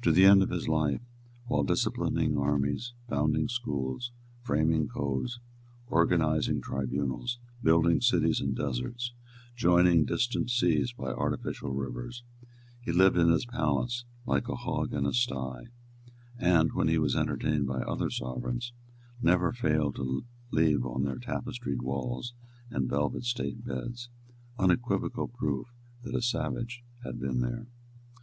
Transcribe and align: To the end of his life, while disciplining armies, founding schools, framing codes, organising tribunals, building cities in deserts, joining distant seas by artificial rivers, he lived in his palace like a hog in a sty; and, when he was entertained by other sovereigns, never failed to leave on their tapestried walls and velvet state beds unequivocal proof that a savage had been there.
To 0.00 0.12
the 0.12 0.24
end 0.24 0.42
of 0.42 0.48
his 0.48 0.66
life, 0.66 1.02
while 1.46 1.62
disciplining 1.62 2.38
armies, 2.38 2.94
founding 3.06 3.48
schools, 3.48 4.12
framing 4.40 4.88
codes, 4.88 5.40
organising 5.88 6.62
tribunals, 6.62 7.38
building 7.62 8.00
cities 8.00 8.40
in 8.40 8.54
deserts, 8.54 9.12
joining 9.54 10.06
distant 10.06 10.48
seas 10.48 10.92
by 10.94 11.10
artificial 11.12 11.74
rivers, 11.74 12.24
he 12.80 12.92
lived 12.92 13.18
in 13.18 13.28
his 13.28 13.44
palace 13.44 14.06
like 14.24 14.48
a 14.48 14.54
hog 14.54 14.94
in 14.94 15.04
a 15.04 15.12
sty; 15.12 15.66
and, 16.38 16.72
when 16.72 16.88
he 16.88 16.96
was 16.96 17.14
entertained 17.14 17.66
by 17.66 17.82
other 17.82 18.08
sovereigns, 18.08 18.72
never 19.20 19.52
failed 19.52 19.96
to 19.96 20.24
leave 20.50 20.86
on 20.86 21.02
their 21.02 21.18
tapestried 21.18 21.82
walls 21.82 22.32
and 22.70 22.88
velvet 22.88 23.24
state 23.26 23.66
beds 23.66 24.08
unequivocal 24.58 25.28
proof 25.28 25.66
that 26.04 26.14
a 26.14 26.22
savage 26.22 26.82
had 27.04 27.20
been 27.20 27.40
there. 27.40 27.66